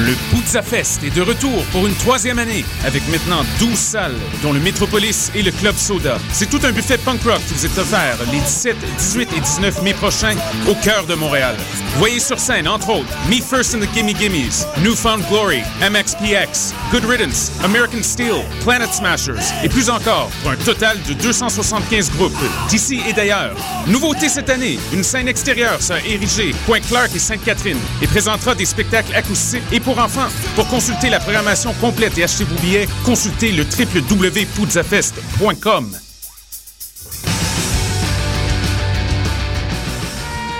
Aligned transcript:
Le 0.00 0.14
Pizza 0.30 0.62
Fest 0.62 1.02
est 1.02 1.14
de 1.14 1.22
retour 1.22 1.64
pour 1.72 1.86
une 1.86 1.94
troisième 1.94 2.38
année, 2.38 2.64
avec 2.84 3.02
maintenant 3.08 3.44
12 3.58 3.76
salles, 3.76 4.14
dont 4.42 4.52
le 4.52 4.60
Metropolis 4.60 5.32
et 5.34 5.42
le 5.42 5.50
Club 5.50 5.76
Soda. 5.76 6.18
C'est 6.32 6.48
tout 6.48 6.60
un 6.62 6.70
buffet 6.70 6.98
punk 6.98 7.22
rock 7.24 7.40
qui 7.48 7.54
vous 7.54 7.66
est 7.66 7.78
offert 7.78 8.16
les 8.30 8.38
17, 8.38 8.76
18 8.96 9.28
et 9.36 9.40
19 9.40 9.82
mai 9.82 9.94
prochains 9.94 10.36
au 10.68 10.74
cœur 10.74 11.04
de 11.06 11.14
Montréal. 11.14 11.56
Voyez 11.98 12.20
sur 12.20 12.38
scène, 12.38 12.68
entre 12.68 12.90
autres, 12.90 13.08
Me 13.28 13.42
First 13.42 13.74
and 13.74 13.80
the 13.80 13.88
Gimme 13.92 14.14
Gimmes, 14.14 14.64
Newfound 14.84 15.24
Glory, 15.28 15.64
MXPX, 15.82 16.72
Good 16.92 17.04
Riddance, 17.04 17.50
American 17.64 18.04
Steel, 18.04 18.44
Planet 18.62 18.94
Smashers 18.94 19.42
et 19.64 19.68
plus 19.68 19.90
encore, 19.90 20.30
pour 20.42 20.52
un 20.52 20.56
total 20.56 20.96
de 21.08 21.14
275 21.14 22.12
groupes 22.12 22.38
d'ici 22.68 23.00
et 23.08 23.12
d'ailleurs. 23.12 23.56
Nouveauté 23.88 24.28
cette 24.28 24.48
année, 24.48 24.78
une 24.92 25.02
scène 25.02 25.26
extérieure 25.26 25.82
sera 25.82 25.98
érigée, 26.02 26.54
Point 26.66 26.82
Clark 26.82 27.10
et 27.16 27.18
Sainte-Catherine, 27.18 27.80
et 28.00 28.06
présentera 28.06 28.54
des 28.54 28.66
spectacles 28.66 29.16
acoustiques 29.16 29.64
et 29.72 29.80
pour 29.80 29.98
enfants. 29.98 30.28
Pour 30.54 30.68
consulter 30.68 31.10
la 31.10 31.18
programmation 31.18 31.74
complète 31.80 32.16
et 32.16 32.22
acheter 32.22 32.44
vos 32.44 32.54
billets, 32.60 32.86
consultez 33.04 33.50
le 33.50 33.64
www.poudzafest.com. 33.64 35.98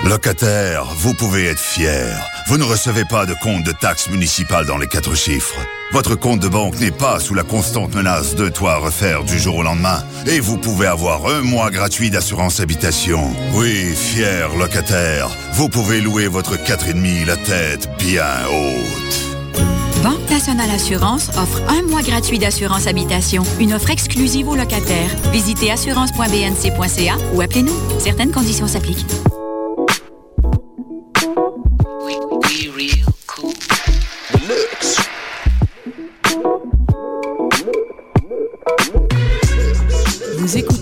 Locataire, 0.08 0.86
vous 0.96 1.12
pouvez 1.12 1.48
être 1.48 1.60
fier. 1.60 2.18
Vous 2.46 2.56
ne 2.56 2.64
recevez 2.64 3.04
pas 3.04 3.26
de 3.26 3.34
compte 3.42 3.62
de 3.62 3.72
taxes 3.72 4.08
municipales 4.08 4.64
dans 4.64 4.78
les 4.78 4.86
quatre 4.86 5.14
chiffres. 5.14 5.60
Votre 5.92 6.14
compte 6.14 6.40
de 6.40 6.48
banque 6.48 6.80
n'est 6.80 6.90
pas 6.90 7.20
sous 7.20 7.34
la 7.34 7.42
constante 7.42 7.94
menace 7.94 8.34
de 8.34 8.48
toit 8.48 8.72
à 8.72 8.76
refaire 8.78 9.22
du 9.22 9.38
jour 9.38 9.56
au 9.56 9.62
lendemain. 9.62 10.02
Et 10.26 10.40
vous 10.40 10.56
pouvez 10.56 10.86
avoir 10.86 11.26
un 11.26 11.42
mois 11.42 11.70
gratuit 11.70 12.08
d'assurance 12.08 12.58
habitation. 12.58 13.20
Oui, 13.52 13.94
fier 13.94 14.48
locataire, 14.56 15.28
vous 15.52 15.68
pouvez 15.68 16.00
louer 16.00 16.26
votre 16.26 16.56
4,5 16.56 17.26
la 17.26 17.36
tête 17.36 17.90
bien 17.98 18.24
haute. 18.50 19.62
Banque 20.02 20.30
Nationale 20.30 20.70
Assurance 20.70 21.28
offre 21.36 21.60
un 21.68 21.82
mois 21.82 22.02
gratuit 22.02 22.38
d'assurance 22.38 22.86
habitation, 22.86 23.42
une 23.60 23.74
offre 23.74 23.90
exclusive 23.90 24.48
aux 24.48 24.56
locataires. 24.56 25.10
Visitez 25.32 25.70
assurance.bnc.ca 25.70 27.18
ou 27.34 27.42
appelez-nous. 27.42 27.76
Certaines 27.98 28.32
conditions 28.32 28.68
s'appliquent. 28.68 29.04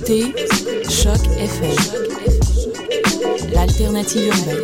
Choc 0.07 1.19
FM, 1.37 1.75
l'alternative 3.53 4.29
urbaine. 4.29 4.63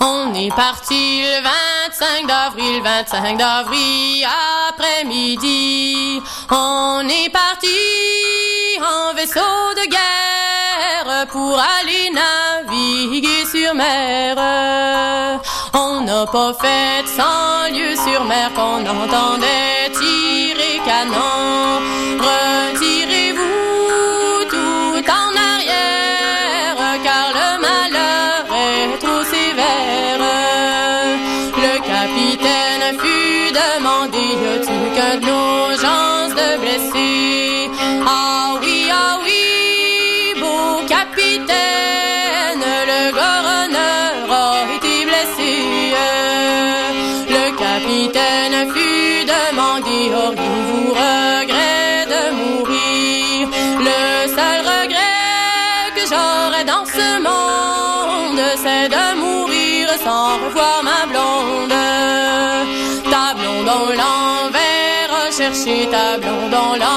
On 0.00 0.34
est 0.34 0.54
parti 0.54 1.22
le 1.22 1.42
25 1.88 2.26
d'avril, 2.26 2.82
25 2.82 3.38
d'avril 3.38 4.26
après-midi. 4.68 6.20
On 6.50 7.08
est 7.08 7.30
parti 7.30 8.78
en 8.82 9.14
vaisseau 9.14 9.40
de 9.40 9.88
guerre 9.88 11.26
pour 11.28 11.58
aller 11.58 12.10
naviguer 12.10 13.46
sur 13.50 13.74
mer. 13.74 14.36
On 15.76 16.02
n'a 16.02 16.24
pas 16.26 16.54
fait 16.54 17.04
cent 17.08 17.68
lieues 17.72 17.96
sur 17.96 18.24
mer 18.24 18.52
qu'on 18.54 18.86
entendait 18.86 19.90
sans 60.34 60.46
revoir 60.46 60.82
ma 60.82 61.06
blonde. 61.06 61.74
Ta 63.10 63.34
blonde 63.34 63.70
on 63.78 63.86
l'envers 64.00 65.32
chercher, 65.36 65.88
ta 65.90 66.18
blonde 66.18 66.54
on 66.54 66.74
l'envers 66.74 66.93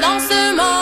dans 0.00 0.20
ce 0.20 0.54
monde, 0.54 0.77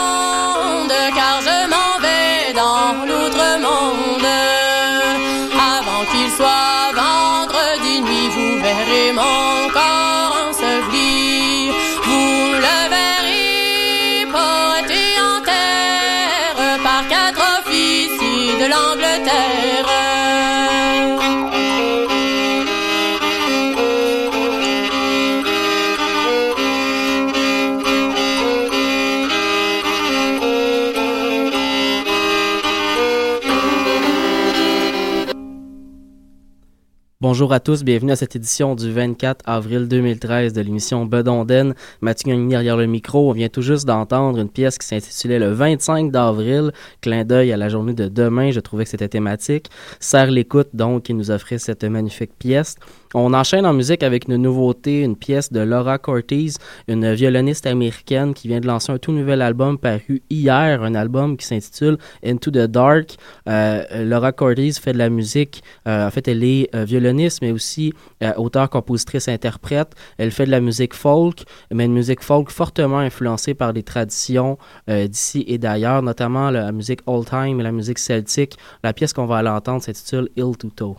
Bonjour 37.37 37.53
à 37.53 37.59
tous, 37.59 37.83
bienvenue 37.83 38.11
à 38.11 38.15
cette 38.15 38.35
édition 38.35 38.73
du 38.73 38.91
24 38.91 39.43
avril 39.45 39.87
2013 39.87 40.53
de 40.53 40.61
l'émission 40.61 41.05
Bedonden. 41.05 41.75
Mathieu 42.01 42.31
Gagné 42.31 42.49
derrière 42.49 42.77
le 42.77 42.87
micro. 42.87 43.29
On 43.29 43.31
vient 43.31 43.47
tout 43.47 43.61
juste 43.61 43.85
d'entendre 43.85 44.39
une 44.39 44.49
pièce 44.49 44.79
qui 44.79 44.87
s'intitulait 44.87 45.37
le 45.37 45.51
25 45.51 46.11
d'avril, 46.11 46.71
clin 46.99 47.25
d'œil 47.25 47.51
à 47.51 47.57
la 47.57 47.69
journée 47.69 47.93
de 47.93 48.07
demain. 48.07 48.49
Je 48.49 48.59
trouvais 48.59 48.85
que 48.85 48.89
c'était 48.89 49.07
thématique. 49.07 49.69
Serre 49.99 50.31
l'écoute 50.31 50.69
donc 50.73 51.03
qui 51.03 51.13
nous 51.13 51.29
offrait 51.29 51.59
cette 51.59 51.83
magnifique 51.83 52.31
pièce. 52.39 52.75
On 53.13 53.33
enchaîne 53.33 53.65
en 53.65 53.73
musique 53.73 54.03
avec 54.03 54.27
une 54.27 54.35
nouveauté, 54.37 55.01
une 55.01 55.15
pièce 55.15 55.51
de 55.51 55.61
Laura 55.61 55.97
Cortez, 55.97 56.51
une 56.87 57.13
violoniste 57.13 57.65
américaine 57.65 58.33
qui 58.33 58.47
vient 58.47 58.59
de 58.59 58.67
lancer 58.67 58.91
un 58.91 58.97
tout 58.97 59.11
nouvel 59.11 59.41
album 59.41 59.77
paru 59.77 60.21
hier, 60.29 60.83
un 60.83 60.95
album 60.95 61.37
qui 61.37 61.45
s'intitule 61.45 61.97
Into 62.25 62.51
the 62.51 62.67
Dark. 62.67 63.15
Euh, 63.47 64.03
Laura 64.03 64.31
Cortez 64.31 64.73
fait 64.73 64.93
de 64.93 64.97
la 64.97 65.09
musique, 65.09 65.63
euh, 65.87 66.07
en 66.07 66.11
fait 66.11 66.27
elle 66.27 66.43
est 66.43 66.69
euh, 66.75 66.83
violoniste 66.83 67.41
mais 67.41 67.51
aussi 67.51 67.93
auteur, 68.37 68.69
compositrice, 68.69 69.27
interprète. 69.27 69.93
Elle 70.17 70.31
fait 70.31 70.45
de 70.45 70.51
la 70.51 70.59
musique 70.59 70.93
folk, 70.93 71.43
mais 71.71 71.85
une 71.85 71.93
musique 71.93 72.21
folk 72.21 72.49
fortement 72.49 72.99
influencée 72.99 73.53
par 73.53 73.73
des 73.73 73.83
traditions 73.83 74.57
d'ici 74.87 75.43
et 75.47 75.57
d'ailleurs, 75.57 76.01
notamment 76.01 76.49
la 76.49 76.71
musique 76.71 77.01
old 77.05 77.27
time 77.27 77.59
et 77.59 77.63
la 77.63 77.71
musique 77.71 77.99
celtique. 77.99 78.57
La 78.83 78.93
pièce 78.93 79.13
qu'on 79.13 79.25
va 79.25 79.37
aller 79.37 79.49
entendre 79.49 79.83
s'intitule 79.83 80.29
Ill 80.35 80.57
to 80.57 80.69
Toe. 80.69 80.97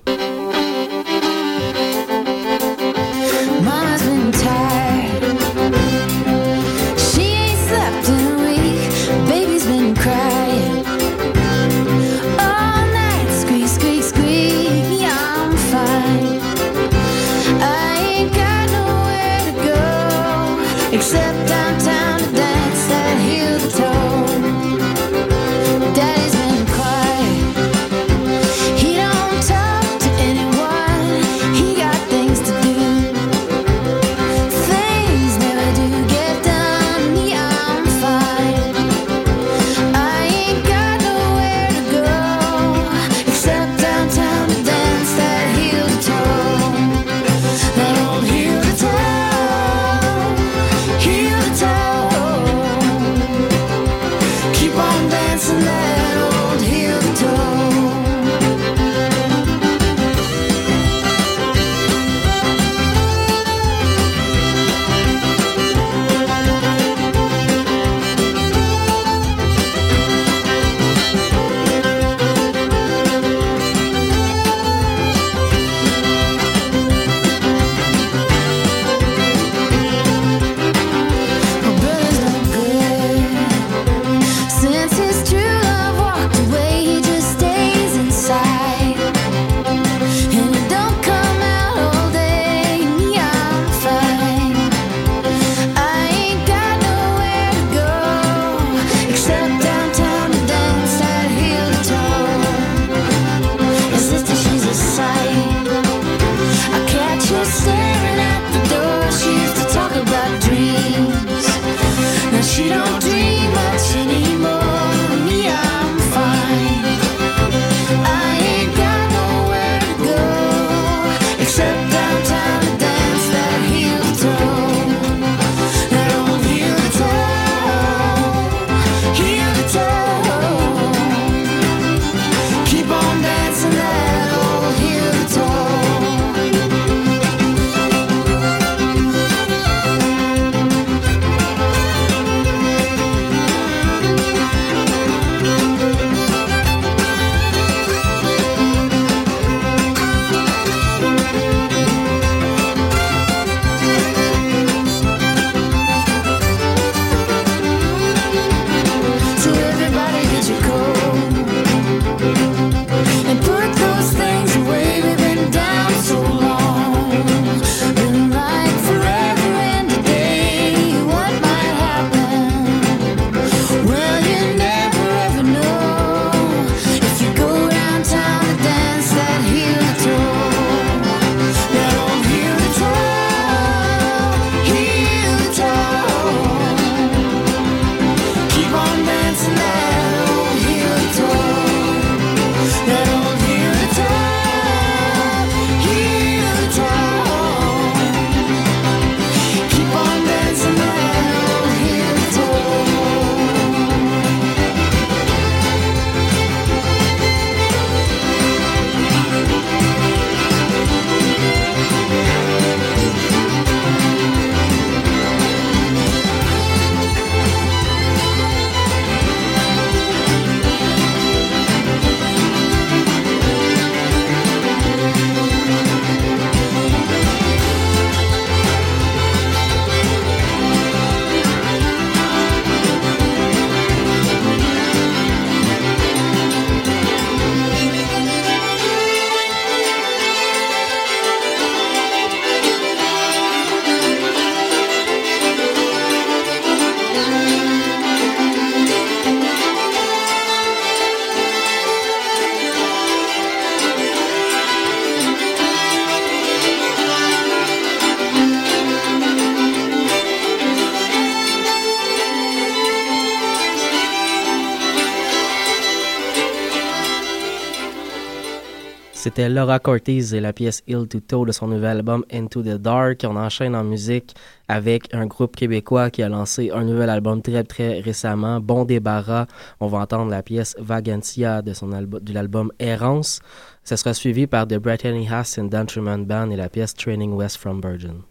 C'était 269.29 269.51
Laura 269.51 269.79
Cortez 269.79 270.35
et 270.35 270.41
la 270.41 270.55
pièce 270.55 270.83
Ill 270.87 271.07
to 271.07 271.21
Toe 271.21 271.45
de 271.45 271.53
son 271.53 271.67
nouvel 271.67 271.99
album 271.99 272.25
Into 272.33 272.63
the 272.63 272.79
Dark. 272.81 273.27
On 273.29 273.37
enchaîne 273.37 273.77
en 273.77 273.85
musique 273.85 274.35
avec 274.69 275.15
un 275.15 275.27
groupe 275.27 275.55
québécois 275.55 276.09
qui 276.09 276.23
a 276.23 276.31
lancé 276.31 276.71
un 276.71 276.83
nouvel 276.83 277.11
album 277.11 277.43
très 277.43 277.63
très 277.63 278.01
récemment, 278.01 278.59
Bon 278.59 278.87
Débarras. 278.87 279.45
On 279.81 279.87
va 279.87 279.99
entendre 279.99 280.31
la 280.31 280.43
pièce 280.43 280.77
Vagantia 280.79 281.61
de, 281.61 281.75
son 281.75 281.89
de 281.89 282.33
l'album 282.33 282.73
Errance. 282.79 283.41
Ce 283.85 283.97
sera 283.97 284.15
suivi 284.15 284.47
par 284.47 284.67
The 284.67 284.79
Brittany 284.79 285.29
Haas 285.29 285.59
and 285.59 285.65
Dan 285.65 285.85
Truman 285.85 286.21
Band 286.21 286.51
et 286.51 286.57
la 286.57 286.71
pièce 286.71 286.95
Training 286.95 287.35
West 287.35 287.59
from 287.59 287.83
Virgin. 287.83 288.23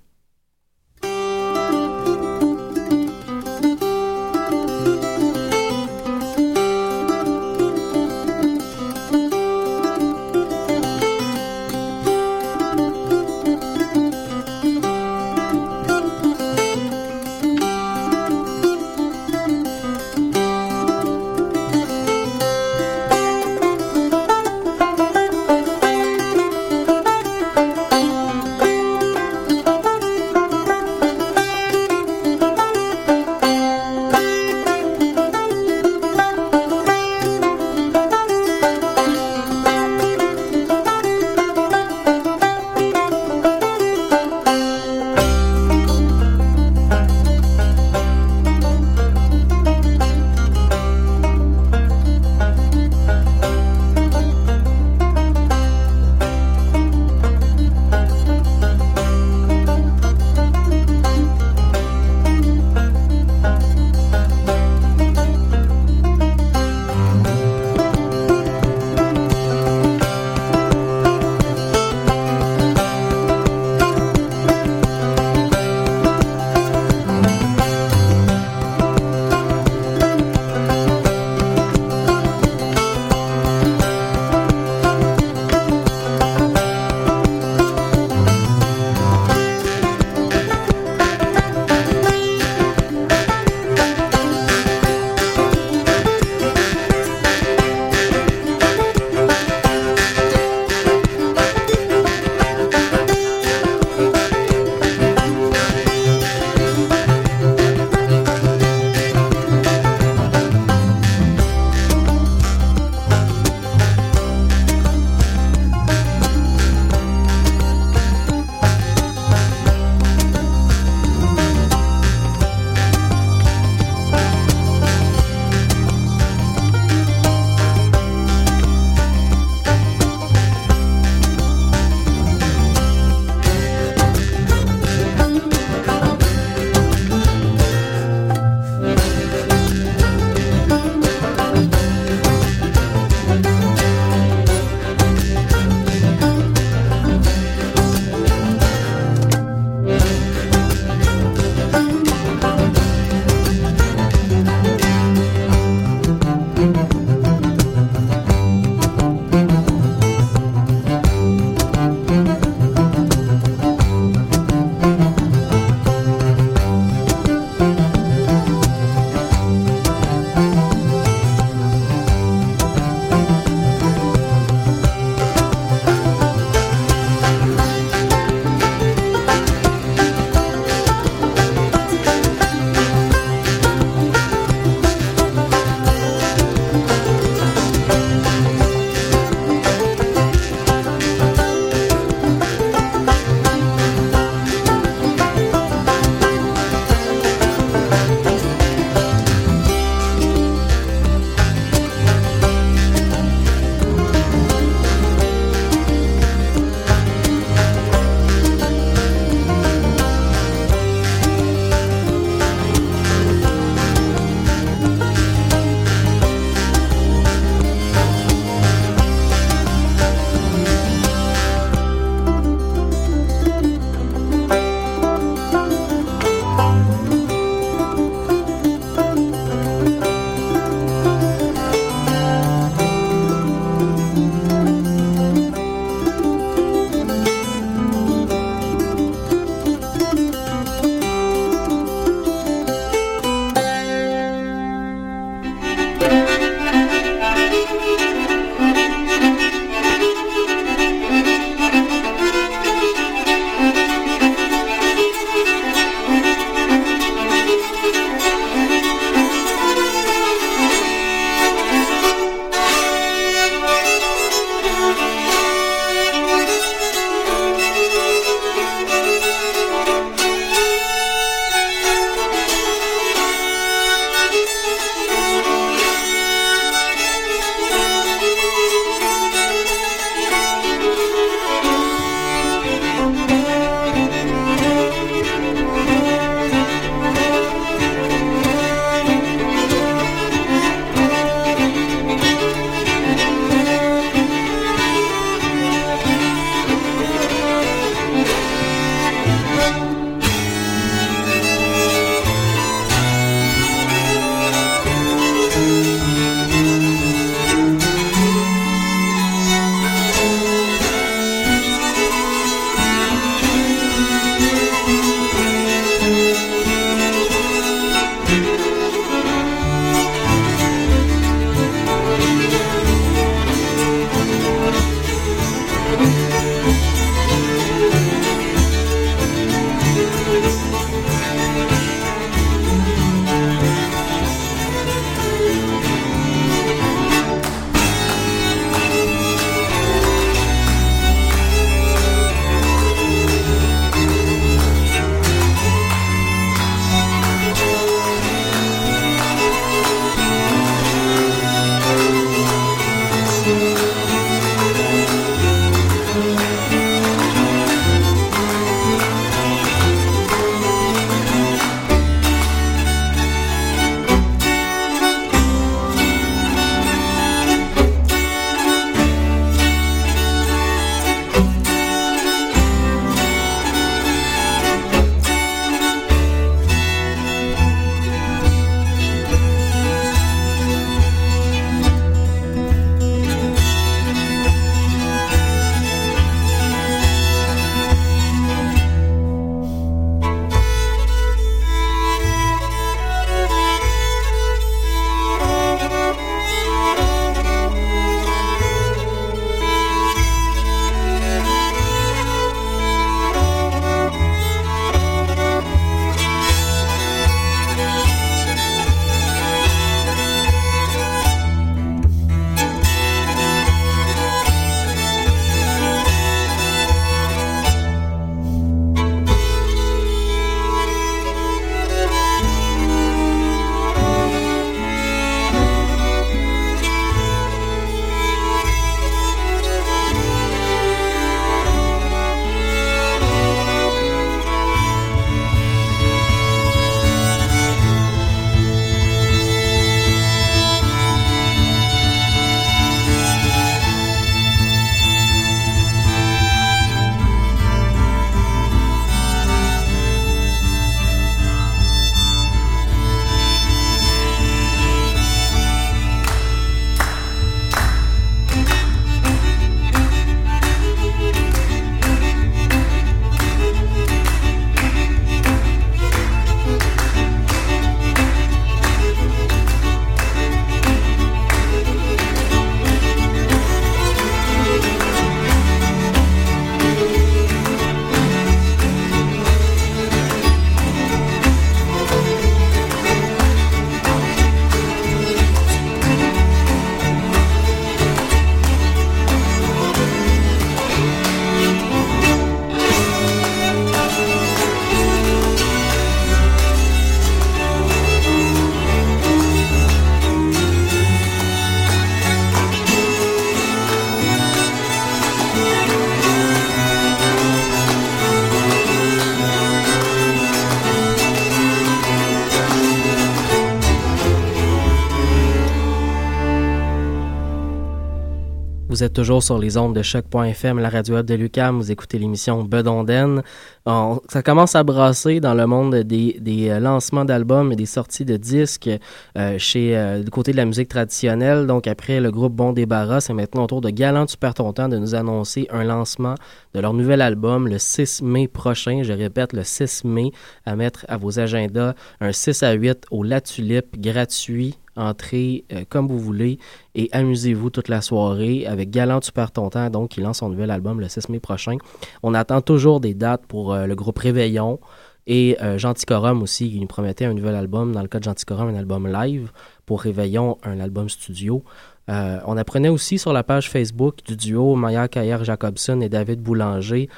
Vous 518.97 519.03
êtes 519.03 519.13
toujours 519.13 519.43
sur 519.43 519.59
les 519.59 519.77
ondes 519.77 519.95
de 519.95 520.01
choc.fm, 520.01 520.79
la 520.79 520.89
radio 520.89 521.21
de 521.21 521.33
Lucam. 521.35 521.77
Vous 521.77 521.91
écoutez 521.91 522.17
l'émission 522.17 522.63
Bedonden. 522.63 523.43
On- 523.85 524.19
ça 524.27 524.41
commence 524.41 524.75
à 524.75 524.83
brasser 524.83 525.39
dans 525.39 525.53
le 525.53 525.67
monde 525.67 525.97
des, 525.97 526.37
des, 526.41 526.69
euh, 526.71 526.79
lancements 526.79 527.23
d'albums 527.23 527.71
et 527.71 527.75
des 527.75 527.85
sorties 527.85 528.25
de 528.25 528.37
disques 528.37 528.89
euh, 529.37 529.55
chez 529.59 529.95
euh, 529.95 530.23
du 530.23 530.31
côté 530.31 530.51
de 530.51 530.57
la 530.57 530.65
musique 530.65 530.89
traditionnelle. 530.89 531.67
Donc 531.67 531.85
après 531.85 532.19
le 532.19 532.31
groupe 532.31 532.53
Bon 532.55 532.73
Débarras, 532.73 533.21
c'est 533.21 533.33
maintenant 533.33 533.65
au 533.65 533.67
tour 533.67 533.81
de 533.81 533.91
Galant 533.91 534.25
Tu 534.25 534.35
perds 534.35 534.55
ton 534.55 534.73
temps 534.73 534.89
de 534.89 534.97
nous 534.97 535.13
annoncer 535.13 535.67
un 535.69 535.83
lancement 535.83 536.33
de 536.73 536.79
leur 536.79 536.93
nouvel 536.95 537.21
album 537.21 537.67
le 537.67 537.77
6 537.77 538.23
mai 538.23 538.47
prochain. 538.47 539.01
Je 539.03 539.13
répète, 539.13 539.53
le 539.53 539.63
6 539.63 540.05
mai 540.05 540.31
à 540.65 540.75
mettre 540.75 541.05
à 541.07 541.17
vos 541.17 541.39
agendas. 541.39 541.93
Un 542.19 542.31
6 542.31 542.63
à 542.63 542.71
8 542.71 543.05
au 543.11 543.21
La 543.21 543.41
Tulipe, 543.41 544.01
gratuit. 544.01 544.75
Entrez 544.97 545.63
euh, 545.71 545.83
comme 545.87 546.07
vous 546.07 546.19
voulez 546.19 546.57
et 546.95 547.09
amusez-vous 547.11 547.69
toute 547.69 547.87
la 547.87 548.01
soirée 548.01 548.65
avec 548.65 548.89
Galant 548.89 549.19
Tu 549.19 549.31
perds 549.31 549.51
donc 549.91 550.09
qui 550.09 550.21
lance 550.21 550.39
son 550.39 550.49
nouvel 550.49 550.71
album 550.71 550.99
le 550.99 551.07
6 551.07 551.29
mai 551.29 551.39
prochain. 551.39 551.77
On 552.23 552.33
attend 552.33 552.61
toujours 552.61 552.99
des 552.99 553.13
dates 553.13 553.45
pour 553.45 553.73
euh, 553.73 553.85
le 553.85 553.95
groupe 553.95 554.17
Réveillon 554.17 554.79
et 555.27 555.57
euh, 555.61 555.77
Genticorum 555.77 556.41
aussi, 556.41 556.71
qui 556.71 556.79
nous 556.79 556.87
promettait 556.87 557.25
un 557.25 557.33
nouvel 557.33 557.55
album. 557.55 557.91
Dans 557.91 558.01
le 558.01 558.07
cas 558.07 558.19
de 558.19 558.23
Genticorum, 558.23 558.69
un 558.69 558.75
album 558.75 559.07
live. 559.07 559.51
Pour 559.85 560.01
Réveillon, 560.01 560.57
un 560.63 560.79
album 560.79 561.09
studio. 561.09 561.63
On 562.09 562.55
apprenait 562.55 562.87
aussi 562.87 563.19
sur 563.19 563.33
la 563.33 563.43
page 563.43 563.69
Facebook 563.69 564.19
du 564.25 564.37
duo 564.37 564.75
Maya 564.75 565.09
Kayer 565.09 565.39
Jacobson 565.43 565.99
et 565.99 566.07
David 566.07 566.41
Boulanger 566.41 567.09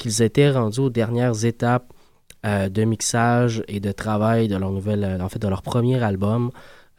qu'ils 0.00 0.22
étaient 0.22 0.50
rendus 0.50 0.80
aux 0.80 0.90
dernières 0.90 1.44
étapes 1.44 1.92
de 2.44 2.84
mixage 2.84 3.62
et 3.68 3.78
de 3.78 3.92
travail 3.92 4.48
de 4.48 4.56
leur 4.56 4.72
nouvelle, 4.72 5.20
en 5.20 5.28
fait, 5.28 5.38
de 5.38 5.46
leur 5.46 5.62
premier 5.62 6.02
album. 6.02 6.50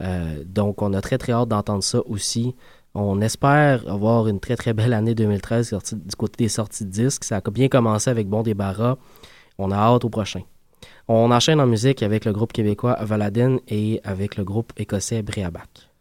Euh, 0.04 0.44
donc, 0.46 0.82
on 0.82 0.94
a 0.94 1.02
très 1.02 1.18
très 1.18 1.32
hâte 1.34 1.50
d'entendre 1.50 1.84
ça 1.84 2.00
aussi. 2.08 2.56
On 2.94 3.22
espère 3.22 3.88
avoir 3.89 4.28
une 4.28 4.39
très 4.39 4.56
très 4.56 4.74
belle 4.74 4.94
année 4.94 5.16
2013 5.16 5.70
sorti- 5.70 5.96
du 5.96 6.16
côté 6.16 6.44
des 6.44 6.50
sorties 6.50 6.86
de 6.86 6.92
disques. 6.92 7.24
Ça 7.24 7.38
a 7.44 7.50
bien 7.52 7.68
commencé 7.68 8.10
avec 8.10 8.28
Bon 8.28 8.44
Débarras. 8.44 8.98
On 9.58 9.72
a 9.72 9.76
hâte 9.76 10.06
au 10.06 10.10
prochain. 10.10 10.42
On 11.08 11.32
enchaîne 11.32 11.60
en 11.60 11.66
musique 11.68 12.04
avec 12.04 12.26
le 12.26 12.34
groupe 12.34 12.54
québécois 12.54 12.98
Valadin 13.02 13.58
et 13.68 14.00
avec 14.04 14.36
le 14.38 14.44
groupe 14.44 14.74
écossais 14.78 15.22
Breabac. 15.22 15.93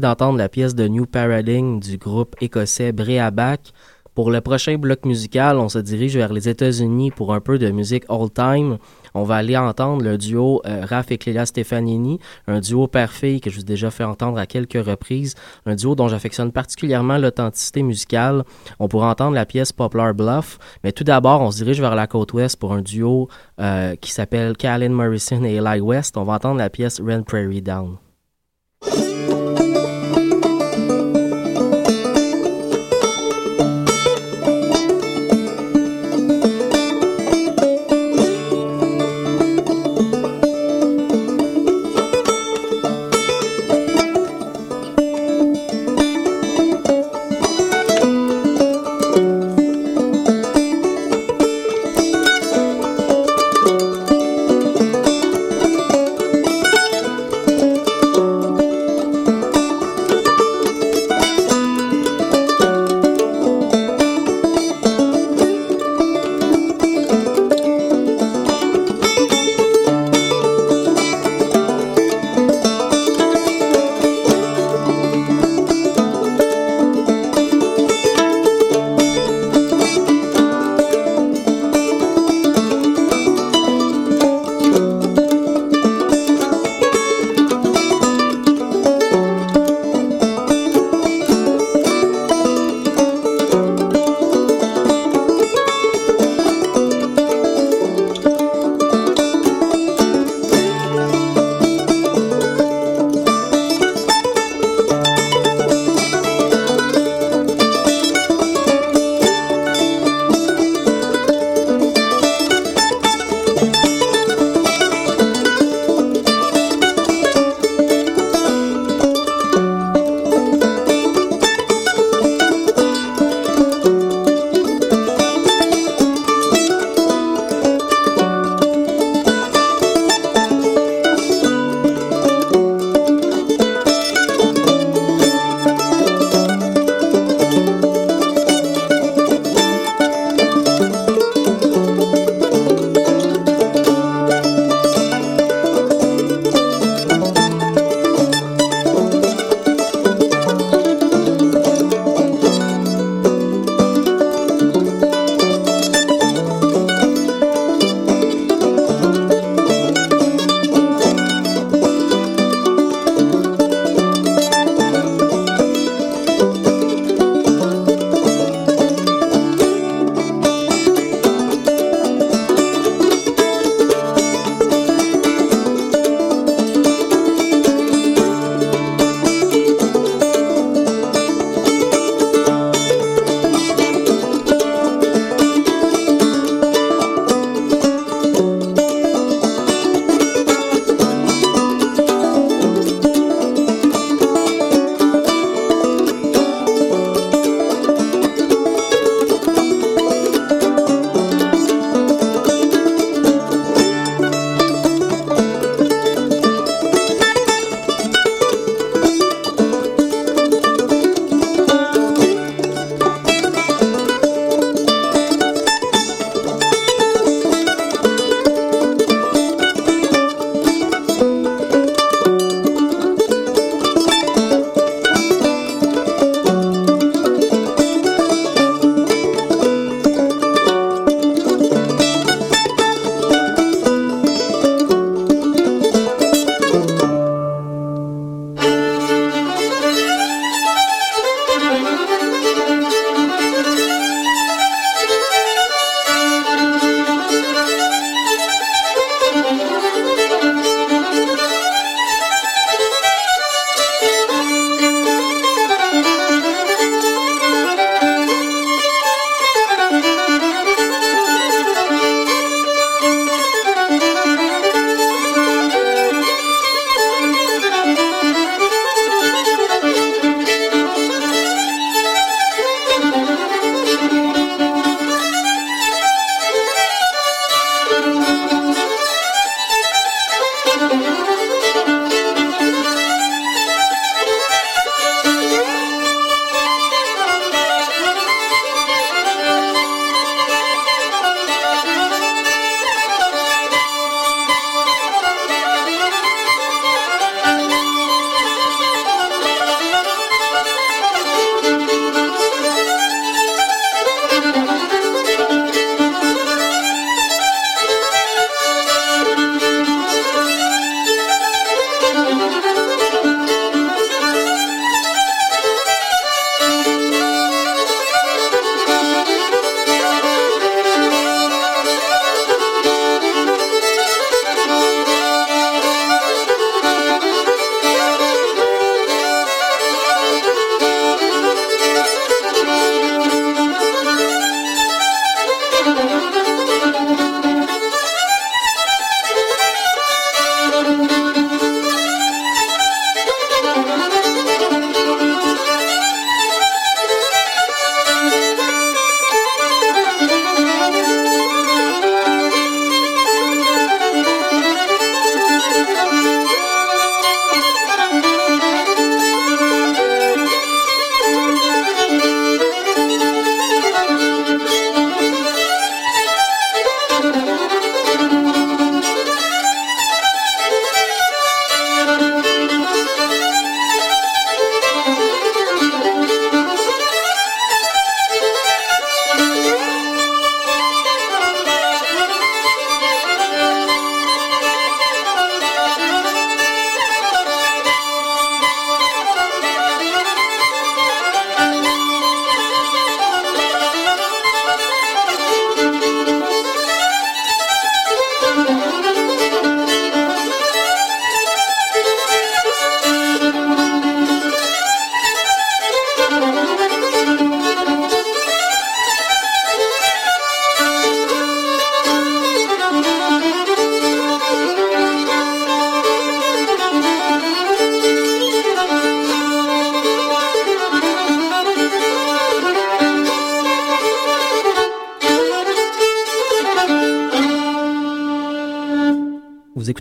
D'entendre 0.00 0.38
la 0.38 0.48
pièce 0.48 0.76
de 0.76 0.86
New 0.86 1.06
Paradigm 1.06 1.80
du 1.80 1.98
groupe 1.98 2.36
écossais 2.40 2.92
Breaback. 2.92 3.72
Pour 4.14 4.30
le 4.30 4.40
prochain 4.40 4.76
bloc 4.76 5.04
musical, 5.04 5.58
on 5.58 5.68
se 5.68 5.78
dirige 5.78 6.16
vers 6.16 6.32
les 6.32 6.48
États-Unis 6.48 7.10
pour 7.10 7.34
un 7.34 7.40
peu 7.40 7.58
de 7.58 7.70
musique 7.70 8.04
old-time. 8.08 8.78
On 9.14 9.24
va 9.24 9.36
aller 9.36 9.56
entendre 9.56 10.04
le 10.04 10.16
duo 10.16 10.62
euh, 10.66 10.84
Raph 10.84 11.10
et 11.10 11.18
Clélia 11.18 11.46
Stefanini, 11.46 12.20
un 12.46 12.60
duo 12.60 12.86
père-fille 12.86 13.40
que 13.40 13.50
je 13.50 13.56
vous 13.56 13.62
ai 13.62 13.64
déjà 13.64 13.90
fait 13.90 14.04
entendre 14.04 14.38
à 14.38 14.46
quelques 14.46 14.84
reprises, 14.84 15.34
un 15.66 15.74
duo 15.74 15.96
dont 15.96 16.06
j'affectionne 16.06 16.52
particulièrement 16.52 17.18
l'authenticité 17.18 17.82
musicale. 17.82 18.44
On 18.78 18.86
pourra 18.86 19.10
entendre 19.10 19.34
la 19.34 19.46
pièce 19.46 19.72
Poplar 19.72 20.14
Bluff, 20.14 20.58
mais 20.84 20.92
tout 20.92 21.04
d'abord, 21.04 21.40
on 21.40 21.50
se 21.50 21.56
dirige 21.56 21.80
vers 21.80 21.96
la 21.96 22.06
côte 22.06 22.32
ouest 22.34 22.56
pour 22.56 22.72
un 22.72 22.82
duo 22.82 23.28
euh, 23.60 23.96
qui 23.96 24.12
s'appelle 24.12 24.56
Callan 24.56 24.90
Morrison 24.90 25.42
et 25.42 25.56
Eli 25.56 25.80
West. 25.80 26.16
On 26.16 26.24
va 26.24 26.34
entendre 26.34 26.58
la 26.58 26.70
pièce 26.70 27.00
Ren 27.00 27.22
Prairie 27.22 27.62
Down. 27.62 27.96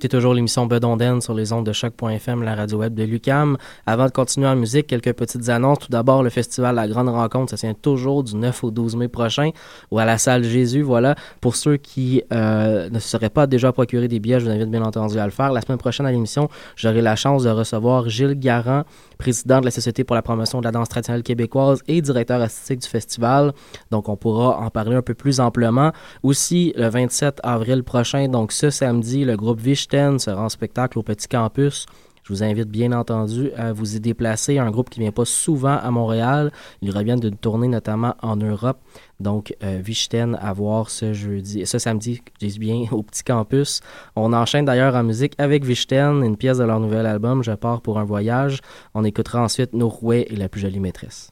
Toujours 0.10 0.34
l'émission 0.48 0.66
Bedonden 0.66 1.20
sur 1.20 1.34
les 1.34 1.52
ondes 1.52 1.66
de 1.66 1.74
choc.fm, 1.74 2.42
la 2.42 2.56
radio 2.56 2.78
web 2.78 2.94
de 2.94 3.04
Lucam. 3.04 3.58
Avant 3.86 4.06
de 4.06 4.12
continuer 4.12 4.48
en 4.48 4.56
musique, 4.56 4.88
quelques 4.88 5.12
petites 5.12 5.50
annonces. 5.50 5.80
Tout 5.80 5.90
d'abord, 5.90 6.24
le 6.24 6.30
festival 6.30 6.76
La 6.76 6.88
Grande 6.88 7.10
Rencontre, 7.10 7.50
ça 7.50 7.58
tient 7.58 7.74
toujours 7.74 8.24
du 8.24 8.34
9 8.34 8.64
au 8.64 8.72
12 8.72 8.96
mai 8.96 9.10
prochain 9.10 9.50
ou 9.92 10.00
à 10.00 10.06
la 10.06 10.18
salle 10.18 10.46
Jésus. 10.46 10.84
Voilà. 10.84 11.16
Pour 11.42 11.58
ceux 11.58 11.76
qui 11.76 12.24
euh, 12.32 12.90
ne 12.90 12.98
se 13.00 13.10
seraient 13.10 13.30
pas 13.30 13.46
déjà 13.46 13.74
procuré 13.74 14.08
des 14.08 14.22
billets, 14.22 14.40
je 14.40 14.46
vous 14.46 14.52
invite 14.52 14.72
bien 14.72 14.84
entendu 14.84 15.20
à 15.20 15.26
le 15.26 15.32
faire. 15.32 15.52
La 15.52 15.60
semaine 15.60 15.80
prochaine 15.80 16.06
à 16.06 16.14
l'émission, 16.14 16.48
j'aurai 16.78 17.02
la 17.02 17.18
chance 17.18 17.44
de 17.44 17.50
recevoir 17.50 18.08
Gilles 18.08 18.40
Garand, 18.40 18.84
président 19.18 19.60
de 19.60 19.66
la 19.66 19.72
Société 19.72 20.06
pour 20.06 20.16
la 20.16 20.22
promotion 20.22 20.60
de 20.62 20.64
la 20.64 20.72
danse 20.72 20.88
traditionnelle 20.88 21.24
québécoise 21.24 21.82
et 21.90 22.02
directeur 22.02 22.40
artistique 22.40 22.80
du 22.84 22.88
festival. 22.88 23.52
Donc, 23.92 24.08
on 24.08 24.16
pourra 24.16 24.60
en 24.60 24.70
parler 24.70 24.96
un 24.96 25.02
peu 25.02 25.14
plus 25.14 25.42
amplement. 25.42 25.92
Aussi, 26.24 26.72
le 26.78 26.88
27 26.88 27.42
avril 27.44 27.84
prochain, 27.84 28.30
donc 28.30 28.54
ce 28.54 28.70
samedi, 28.70 29.26
le 29.26 29.36
groupe 29.36 29.60
Vichten 29.60 30.20
sera 30.20 30.37
en 30.38 30.50
spectacle 30.50 31.00
au 31.00 31.04
Petit 31.04 31.28
Campus. 31.28 31.86
Je 32.28 32.34
vous 32.34 32.44
invite 32.44 32.68
bien 32.68 32.92
entendu 32.92 33.52
à 33.56 33.72
vous 33.72 33.96
y 33.96 34.02
déplacer. 34.02 34.60
Un 34.60 34.70
groupe 34.70 34.90
qui 34.90 35.00
ne 35.00 35.06
vient 35.06 35.14
pas 35.14 35.24
souvent 35.24 35.78
à 35.78 35.90
Montréal. 35.92 36.52
Ils 36.82 36.92
reviennent 36.92 37.22
d'une 37.22 37.38
tournée 37.38 37.70
notamment 37.70 38.16
en 38.22 38.36
Europe. 38.36 38.80
Donc, 39.22 39.56
euh, 39.64 39.80
Vichten 39.82 40.38
à 40.42 40.52
voir 40.52 40.90
ce 40.90 41.14
jeudi, 41.14 41.66
ce 41.66 41.80
samedi, 41.80 42.22
je 42.42 42.48
dis 42.48 42.60
bien, 42.60 42.84
au 42.92 43.02
Petit 43.02 43.24
Campus. 43.24 43.80
On 44.18 44.34
enchaîne 44.34 44.66
d'ailleurs 44.66 44.94
en 44.96 45.04
musique 45.04 45.36
avec 45.38 45.64
Vichten, 45.64 46.22
une 46.22 46.36
pièce 46.36 46.58
de 46.58 46.66
leur 46.66 46.82
nouvel 46.82 47.06
album, 47.06 47.44
Je 47.46 47.54
pars 47.54 47.80
pour 47.80 47.98
un 47.98 48.04
voyage. 48.04 48.60
On 48.94 49.06
écoutera 49.06 49.42
ensuite 49.42 49.72
Norouet 49.72 50.28
et 50.30 50.36
la 50.36 50.50
plus 50.50 50.60
jolie 50.60 50.82
maîtresse. 50.82 51.32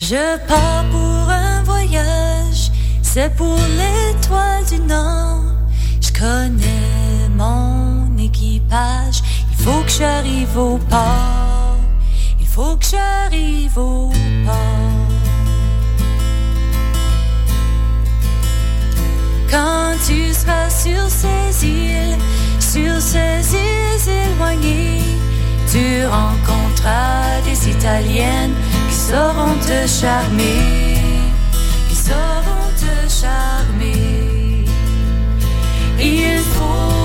Je 0.00 0.48
pars 0.48 0.84
pour 0.90 1.30
un 1.30 1.62
voyage, 1.62 2.72
c'est 3.02 3.32
pour 3.36 3.56
l'étoile 3.56 4.64
du 4.68 4.80
Nord. 4.80 5.44
Je 6.00 6.12
connais 6.12 6.91
il 8.40 9.56
faut 9.64 9.82
que 9.82 9.90
j'arrive 9.90 10.56
au 10.56 10.78
port. 10.78 11.76
Il 12.40 12.46
faut 12.46 12.76
que 12.76 12.84
j'arrive 12.84 13.76
au 13.78 14.12
port. 14.44 14.56
Quand 19.50 19.94
tu 20.06 20.32
seras 20.32 20.70
sur 20.70 21.08
ces 21.08 21.66
îles, 21.66 22.18
sur 22.58 23.00
ces 23.00 23.54
îles 23.54 24.08
éloignées, 24.08 25.02
tu 25.70 26.06
rencontreras 26.06 27.40
des 27.44 27.70
Italiennes 27.70 28.54
qui 28.88 28.94
sauront 28.94 29.56
te 29.60 29.86
charmer, 29.86 30.96
qui 31.88 31.94
sauront 31.94 32.70
te 32.76 33.08
charmer. 33.08 34.64
Il 36.00 36.38
faut 36.40 37.01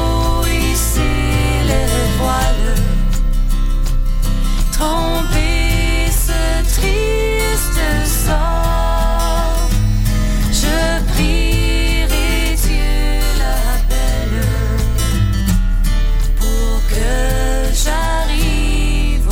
les 2.27 2.33
voiles, 2.33 2.75
tromper 4.71 6.11
ce 6.11 6.41
triste 6.75 7.81
sort. 8.25 9.69
Je 10.51 10.77
prierai 11.13 12.55
Dieu 12.63 12.99
l'appelle 13.39 14.45
pour 16.39 16.75
que 16.89 17.15
j'arrive 17.73 19.27
au 19.27 19.31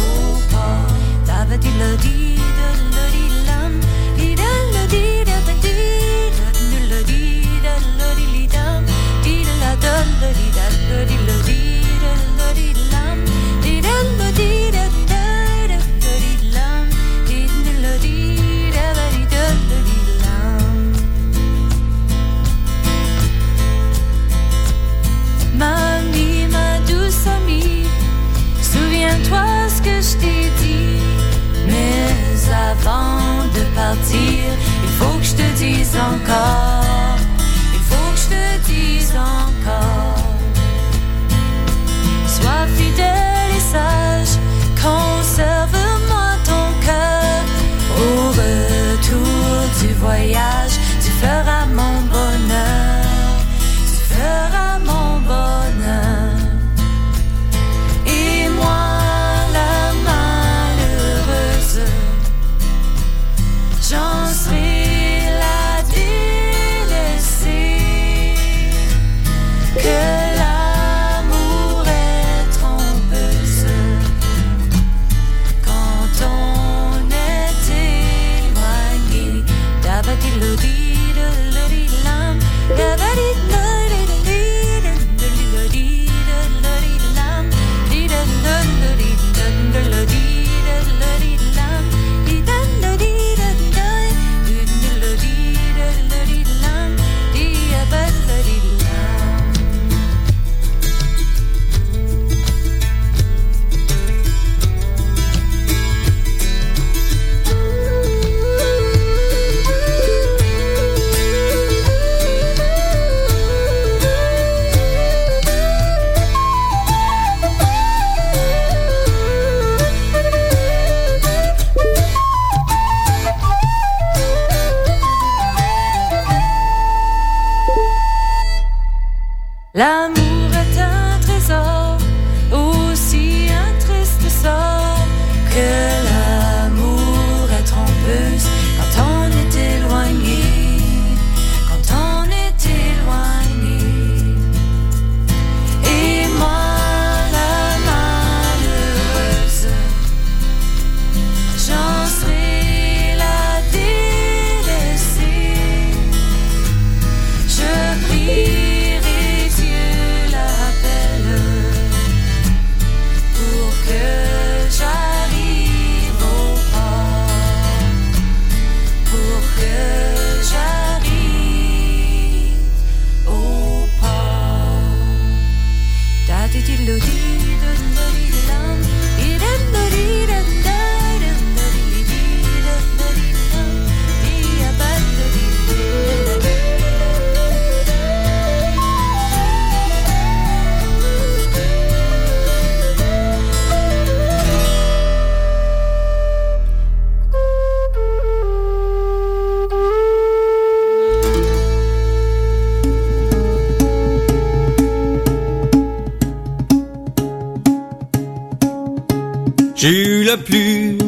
port. 0.52 0.94
Dabadiladi, 1.26 1.78
daladi, 1.80 2.15
avant 32.82 33.46
de 33.54 33.64
partir, 33.76 34.44
il 34.84 34.90
faut 34.90 35.18
que 35.18 35.24
je 35.24 35.36
te 35.36 35.58
dise 35.58 35.96
encore. 35.96 36.55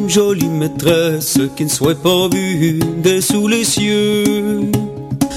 Jolie 0.08 0.48
maîtresse 0.48 1.38
qui 1.56 1.64
ne 1.64 1.68
soit 1.68 2.00
pas 2.00 2.28
vue 2.28 2.78
des 3.02 3.20
sous 3.20 3.46
les 3.46 3.64
cieux. 3.64 4.70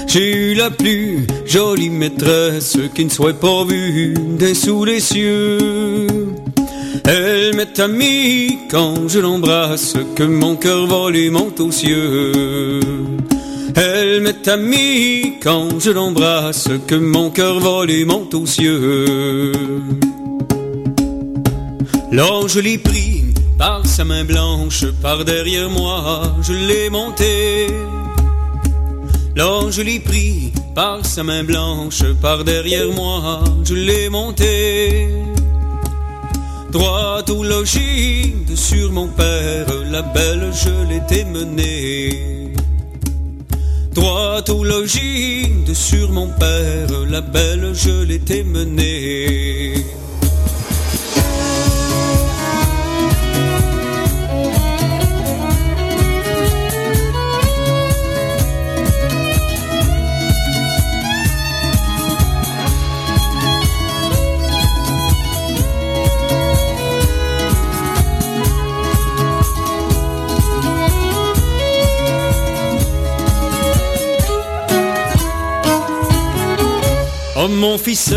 J'ai 0.06 0.34
eu 0.34 0.54
la 0.54 0.70
plus 0.70 1.26
jolie 1.46 1.90
maîtresse 1.90 2.78
qui 2.94 3.04
ne 3.04 3.10
soit 3.10 3.38
pas 3.38 3.64
vue 3.64 4.14
des 4.38 4.54
sous 4.54 4.84
les 4.84 5.00
cieux. 5.00 5.58
Elle 7.04 7.54
m'est 7.56 7.78
amie 7.80 8.60
quand 8.70 9.08
je 9.08 9.18
l'embrasse, 9.18 9.94
que 10.16 10.22
mon 10.22 10.56
cœur 10.56 10.86
vole 10.86 11.16
et 11.16 11.30
monte 11.30 11.60
aux 11.60 11.72
cieux. 11.72 12.80
Elle 13.74 14.22
m'est 14.22 14.48
amie 14.48 15.34
quand 15.42 15.80
je 15.80 15.90
l'embrasse, 15.90 16.68
que 16.86 16.94
mon 16.94 17.30
cœur 17.30 17.60
vole 17.60 17.90
et 17.90 18.04
monte 18.04 18.34
aux 18.34 18.46
cieux. 18.46 19.52
L'ange 22.10 22.58
l'ai 22.58 22.78
pris 22.78 23.11
par 23.58 23.86
sa 23.86 24.04
main 24.04 24.24
blanche, 24.24 24.84
par 25.00 25.24
derrière 25.24 25.70
moi, 25.70 26.22
je 26.42 26.52
l'ai 26.52 26.90
monté. 26.90 27.68
L'ange 29.34 29.80
l'ai 29.80 30.00
pris 30.00 30.52
par 30.74 31.04
sa 31.04 31.22
main 31.22 31.44
blanche, 31.44 32.02
par 32.20 32.44
derrière 32.44 32.90
moi, 32.90 33.42
je 33.64 33.74
l'ai 33.74 34.08
monté. 34.08 35.08
Droit 36.70 37.22
au 37.28 37.44
logis 37.44 38.34
sur 38.54 38.92
mon 38.92 39.08
père, 39.08 39.66
la 39.90 40.02
belle 40.02 40.50
je 40.52 40.88
l'étais 40.88 41.24
menée. 41.24 42.52
Droit 43.94 44.42
au 44.48 44.64
logis 44.64 45.50
sur 45.74 46.10
mon 46.10 46.28
père, 46.28 46.88
la 47.10 47.20
belle 47.20 47.72
je 47.74 48.04
l'étais 48.04 48.42
menée. 48.42 49.71
Mon 77.62 77.78
fils, 77.78 78.10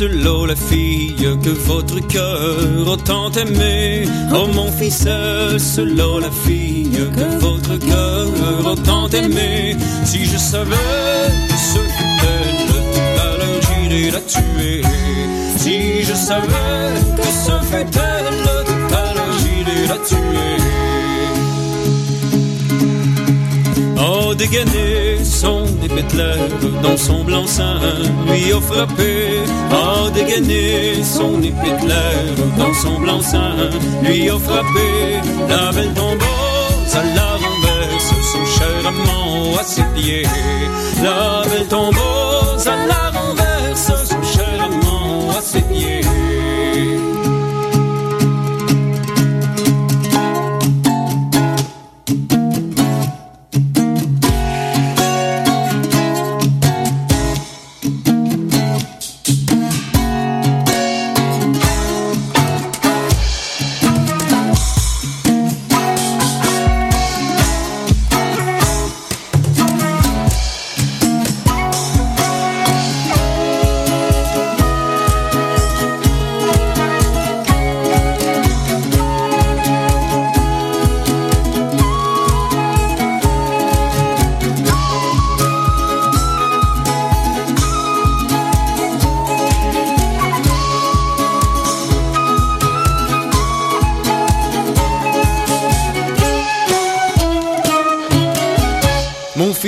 là 0.00 0.46
la 0.46 0.56
fille 0.56 1.14
que 1.44 1.50
votre 1.50 2.00
cœur 2.08 2.92
a 2.94 2.96
tant 2.96 3.30
aimé. 3.32 4.08
Oh 4.32 4.46
mon 4.54 4.72
fils, 4.72 5.04
là 5.04 6.10
la 6.18 6.30
fille 6.30 6.90
que 7.18 7.38
votre 7.38 7.76
cœur 7.78 8.28
a 8.72 8.76
tant 8.76 9.08
aimé. 9.10 9.76
Si 10.06 10.24
je 10.24 10.38
savais 10.38 11.26
que 11.50 11.58
ce 11.72 11.80
fut 11.96 12.20
elle, 12.34 12.60
tout 12.70 13.00
à 13.26 13.30
l'heure 13.38 13.60
j'irais 13.68 14.10
la 14.12 14.20
tuer. 14.20 14.82
Si 15.58 16.02
je 16.02 16.14
savais 16.14 16.94
que 17.18 17.28
ce 17.44 17.56
fut 17.68 17.98
elle, 18.10 18.38
tout 18.70 18.94
à 18.94 19.14
l'heure 19.14 19.36
j'irais 19.40 19.86
la 19.88 19.98
tuer 20.08 20.49
Oh, 24.02 24.34
dégainer 24.34 25.22
son 25.24 25.64
épée 25.82 26.02
de 26.02 26.82
dans 26.82 26.96
son 26.96 27.22
blanc-seing 27.24 27.80
lui 28.26 28.52
a 28.52 28.60
frappé. 28.60 29.40
Oh, 29.70 30.08
dégainer 30.10 31.02
son 31.04 31.42
épée 31.42 31.76
de 31.82 32.58
dans 32.58 32.74
son 32.74 32.98
blanc-seing 32.98 33.70
lui 34.02 34.30
a 34.30 34.38
frappé. 34.38 35.20
La 35.48 35.72
belle 35.72 35.92
tombeuse 35.92 36.94
à 36.94 37.02
la 37.14 37.32
renverse, 37.32 38.14
son 38.32 38.44
cher 38.46 38.86
amant 38.86 39.58
à 39.58 39.64
ses 39.64 39.84
pieds. 39.94 40.26
La 41.02 41.42
belle 41.50 41.68
tombeuse 41.68 42.66
à 42.66 42.76
la 42.86 43.10
renverse, 43.18 43.92
son 44.08 44.22
cher 44.22 44.64
amant 44.64 45.30
à 45.30 45.42
ses 45.42 45.60
pieds. 45.62 45.99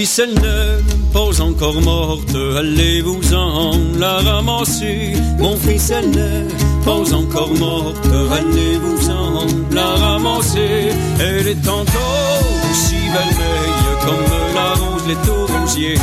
Fils, 0.03 0.19
elle 0.19 0.35
n'est 0.35 1.13
pas 1.13 1.41
encore 1.41 1.81
morte, 1.81 2.35
allez-vous-en 2.35 3.71
la 4.01 4.17
ramasser. 4.17 5.13
Mon 5.39 5.57
fils, 5.57 5.91
elle 5.91 6.11
n'est 6.11 6.49
pas 6.85 7.15
encore 7.15 7.55
morte, 7.55 8.09
allez-vous-en 8.33 9.47
la 9.71 9.87
ramasser. 9.87 10.89
Elle 11.21 11.47
est 11.47 11.69
encore 11.69 12.43
aussi 12.69 12.97
vermeille 13.15 13.93
comme 14.05 14.27
la 14.57 14.71
rose, 14.81 15.07
les 15.07 15.55
rosier. 15.55 15.95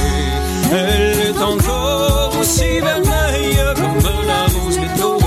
Elle 0.72 1.20
est 1.28 1.42
encore 1.42 2.32
aussi 2.40 2.80
vermeille 2.80 3.60
comme 3.76 4.02
la 4.26 4.44
rose, 4.46 4.80
les 4.80 5.04
rosier. 5.04 5.19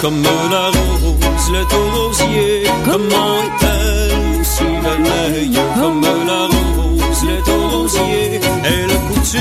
Comme 0.00 0.22
la 0.50 0.66
rose, 0.66 1.52
le 1.52 1.62
rosier 1.94 2.64
Comment 2.84 3.38
est-elle 3.46 4.40
aussi 4.40 4.64
vermeille 4.82 5.60
comme 5.78 6.02
la 6.02 6.46
rose, 6.46 7.24
le 7.24 7.68
rosier 7.68 8.40
Elle 8.64 8.90
a 8.90 8.98
coutume 9.08 9.40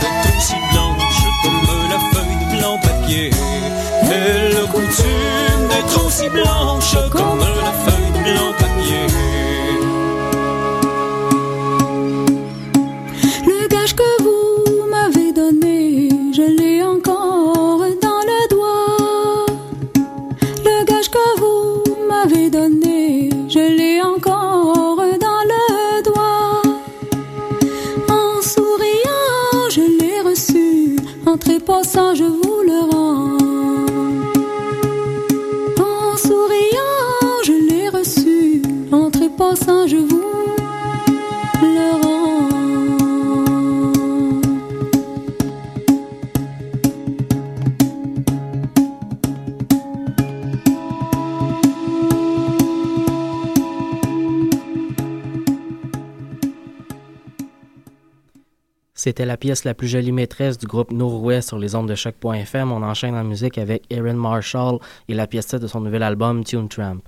d'être 0.00 0.38
aussi 0.38 0.54
blanche 0.72 1.24
comme 1.42 1.68
la 1.90 1.98
feuille 2.10 2.36
de 2.40 2.58
blanc 2.58 2.78
papier. 2.82 3.30
Elle 4.02 4.56
a 4.56 4.66
coutume 4.66 5.68
d'être 5.68 6.06
aussi 6.06 6.28
blanche 6.30 6.96
comme 7.10 7.40
la 7.40 7.72
feuille 7.84 8.12
de 8.14 8.32
blanc 8.32 8.52
papier 8.58 9.35
C'était 59.06 59.24
la 59.24 59.36
pièce 59.36 59.62
la 59.62 59.72
plus 59.72 59.86
jolie 59.86 60.10
maîtresse 60.10 60.58
du 60.58 60.66
groupe 60.66 60.90
Norway 60.90 61.40
sur 61.40 61.60
les 61.60 61.76
ondes 61.76 61.88
de 61.88 61.94
choc.fm. 61.94 62.72
On 62.72 62.82
enchaîne 62.82 63.14
en 63.14 63.22
musique 63.22 63.56
avec 63.56 63.84
Erin 63.88 64.14
Marshall 64.14 64.80
et 65.08 65.14
la 65.14 65.28
pièce 65.28 65.54
de 65.54 65.68
son 65.68 65.80
nouvel 65.80 66.02
album 66.02 66.42
Tune 66.42 66.68
Tramp. 66.68 67.02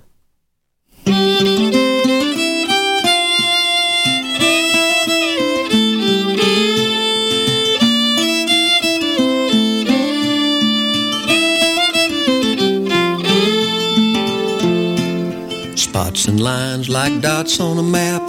Spots 15.75 16.29
and 16.29 16.39
lines 16.39 16.87
like 16.87 17.19
dots 17.19 17.59
on 17.59 17.77
a 17.77 17.83
map. 17.83 18.25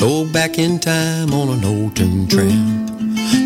Go 0.00 0.24
back 0.24 0.58
in 0.58 0.78
time 0.78 1.34
on 1.34 1.50
an 1.50 1.64
old 1.66 1.94
tune 1.94 2.26
tramp. 2.26 2.93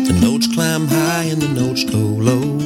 The 0.07 0.17
notes 0.21 0.47
climb 0.53 0.87
high 0.87 1.23
and 1.23 1.41
the 1.41 1.47
notes 1.49 1.83
go 1.83 1.97
low 1.97 2.59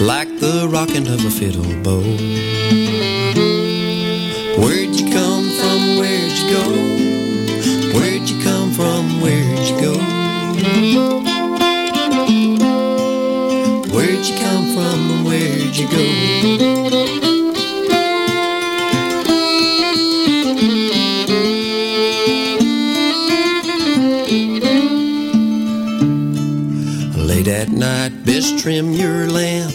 Like 0.00 0.28
the 0.40 0.68
rocking 0.70 1.06
of 1.06 1.24
a 1.24 1.30
fiddle 1.30 1.82
bow 1.82 3.19
trim 28.58 28.92
your 28.92 29.26
lamp. 29.26 29.74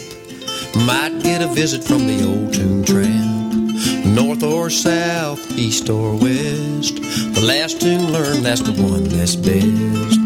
Might 0.76 1.22
get 1.22 1.42
a 1.42 1.48
visit 1.48 1.84
from 1.84 2.08
the 2.08 2.24
old 2.26 2.54
tune 2.54 2.84
tramp. 2.84 4.06
North 4.06 4.44
or 4.44 4.70
south, 4.70 5.40
east 5.58 5.90
or 5.90 6.14
west. 6.14 6.96
The 7.36 7.44
last 7.46 7.80
tune 7.80 8.12
learned, 8.12 8.44
that's 8.44 8.62
the 8.62 8.74
one 8.82 9.04
that's 9.04 9.36
best. 9.36 10.25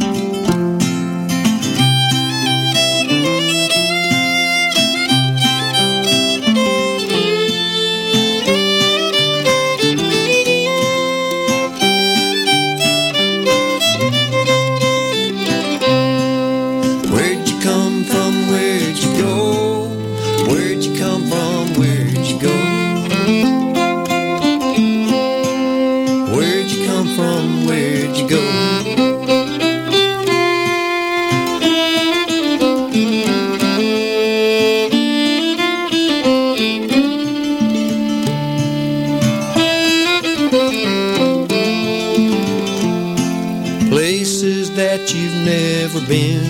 That 44.79 45.13
you've 45.13 45.35
never 45.43 45.99
been, 46.07 46.41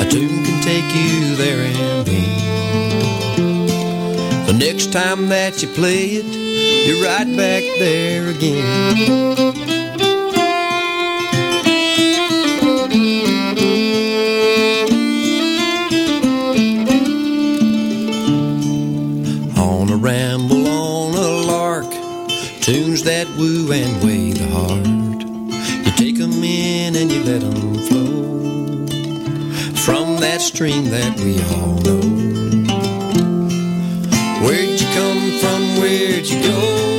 a 0.00 0.08
tune 0.10 0.42
can 0.42 0.62
take 0.62 0.88
you 0.96 1.36
there 1.36 1.60
and 1.60 2.06
then. 2.06 3.66
The 4.46 4.54
next 4.54 4.90
time 4.90 5.28
that 5.28 5.60
you 5.60 5.68
play 5.68 6.22
it, 6.22 6.24
you're 6.86 7.04
right 7.04 7.28
back 7.36 7.62
there 7.78 8.28
again. 8.28 9.51
Stream 30.42 30.90
that 30.90 31.16
we 31.20 31.40
all 31.54 31.78
know. 31.82 32.00
Where'd 34.44 34.80
you 34.80 34.86
come 34.88 35.38
from? 35.38 35.80
Where'd 35.80 36.26
you 36.26 36.42
go? 36.42 36.91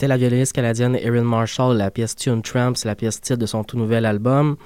C'était 0.00 0.08
la 0.08 0.16
violoniste 0.16 0.54
canadienne 0.54 0.96
Erin 0.96 1.24
Marshall, 1.24 1.76
la 1.76 1.90
pièce 1.90 2.16
Tune 2.16 2.40
Tramp, 2.40 2.72
c'est 2.74 2.88
la 2.88 2.94
pièce 2.94 3.20
titre 3.20 3.38
de 3.38 3.44
son 3.44 3.64
tout 3.64 3.76
nouvel 3.76 4.06
album. 4.06 4.56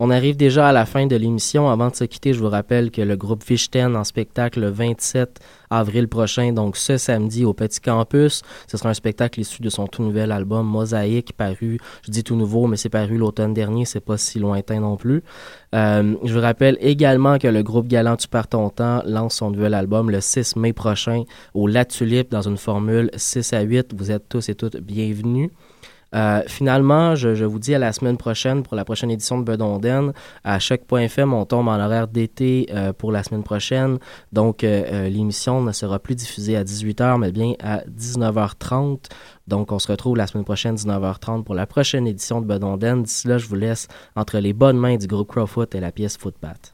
On 0.00 0.10
arrive 0.10 0.36
déjà 0.36 0.68
à 0.68 0.72
la 0.72 0.86
fin 0.86 1.06
de 1.06 1.14
l'émission. 1.14 1.70
Avant 1.70 1.88
de 1.88 1.94
se 1.94 2.02
quitter, 2.04 2.32
je 2.32 2.40
vous 2.40 2.48
rappelle 2.48 2.90
que 2.90 3.00
le 3.00 3.14
groupe 3.14 3.44
Fichten 3.44 3.94
en 3.94 4.02
spectacle 4.02 4.60
le 4.60 4.70
27 4.70 5.38
avril 5.70 6.08
prochain, 6.08 6.52
donc 6.52 6.76
ce 6.76 6.96
samedi 6.96 7.44
au 7.44 7.52
Petit 7.52 7.80
Campus. 7.80 8.42
Ce 8.66 8.76
sera 8.76 8.90
un 8.90 8.94
spectacle 8.94 9.40
issu 9.40 9.62
de 9.62 9.70
son 9.70 9.86
tout 9.86 10.02
nouvel 10.02 10.32
album 10.32 10.66
Mosaïque, 10.66 11.32
paru, 11.32 11.78
je 12.02 12.10
dis 12.10 12.24
tout 12.24 12.34
nouveau, 12.34 12.66
mais 12.66 12.76
c'est 12.76 12.88
paru 12.88 13.18
l'automne 13.18 13.54
dernier, 13.54 13.84
c'est 13.84 14.00
pas 14.00 14.18
si 14.18 14.40
lointain 14.40 14.80
non 14.80 14.96
plus. 14.96 15.22
Euh, 15.76 16.16
je 16.24 16.34
vous 16.34 16.40
rappelle 16.40 16.76
également 16.80 17.38
que 17.38 17.48
le 17.48 17.62
groupe 17.62 17.86
Galant 17.86 18.16
Tu 18.16 18.26
pars 18.26 18.48
ton 18.48 18.70
temps 18.70 19.02
lance 19.06 19.36
son 19.36 19.50
nouvel 19.50 19.74
album 19.74 20.10
le 20.10 20.20
6 20.20 20.56
mai 20.56 20.72
prochain 20.72 21.22
au 21.54 21.68
La 21.68 21.84
Tulipe 21.84 22.30
dans 22.32 22.42
une 22.42 22.56
formule 22.56 23.10
6 23.14 23.52
à 23.52 23.60
8. 23.60 23.94
Vous 23.96 24.10
êtes 24.10 24.28
tous 24.28 24.48
et 24.48 24.56
toutes 24.56 24.76
bienvenus. 24.76 25.50
Euh, 26.14 26.42
finalement, 26.46 27.14
je, 27.14 27.34
je 27.34 27.44
vous 27.44 27.58
dis 27.58 27.74
à 27.74 27.78
la 27.78 27.92
semaine 27.92 28.16
prochaine 28.16 28.62
pour 28.62 28.76
la 28.76 28.84
prochaine 28.84 29.10
édition 29.10 29.38
de 29.38 29.44
Bedonden. 29.44 30.12
À 30.44 30.58
choc.fm, 30.58 31.32
on 31.32 31.44
tombe 31.44 31.68
en 31.68 31.80
horaire 31.80 32.08
d'été 32.08 32.68
euh, 32.72 32.92
pour 32.92 33.12
la 33.12 33.22
semaine 33.22 33.42
prochaine. 33.42 33.98
Donc, 34.32 34.64
euh, 34.64 34.84
euh, 34.86 35.08
l'émission 35.08 35.62
ne 35.62 35.72
sera 35.72 35.98
plus 35.98 36.14
diffusée 36.14 36.56
à 36.56 36.64
18h, 36.64 37.18
mais 37.18 37.32
bien 37.32 37.54
à 37.62 37.82
19h30. 37.88 39.10
Donc, 39.46 39.72
on 39.72 39.78
se 39.78 39.90
retrouve 39.90 40.16
la 40.16 40.26
semaine 40.26 40.44
prochaine, 40.44 40.74
19h30, 40.76 41.44
pour 41.44 41.54
la 41.54 41.66
prochaine 41.66 42.06
édition 42.06 42.40
de 42.40 42.46
Bedonden. 42.46 43.02
D'ici 43.02 43.28
là, 43.28 43.38
je 43.38 43.46
vous 43.46 43.56
laisse 43.56 43.88
entre 44.16 44.38
les 44.38 44.52
bonnes 44.52 44.78
mains 44.78 44.96
du 44.96 45.06
groupe 45.06 45.28
Crowfoot 45.28 45.74
et 45.74 45.80
la 45.80 45.92
pièce 45.92 46.16
Footpath. 46.16 46.73